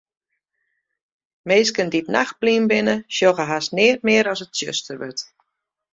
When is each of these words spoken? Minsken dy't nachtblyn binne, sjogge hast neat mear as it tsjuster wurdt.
Minsken 1.47 1.87
dy't 1.91 2.11
nachtblyn 2.15 2.65
binne, 2.71 2.95
sjogge 3.15 3.45
hast 3.51 3.69
neat 3.77 3.99
mear 4.07 4.25
as 4.33 4.43
it 4.45 4.51
tsjuster 4.55 4.97
wurdt. 4.99 5.21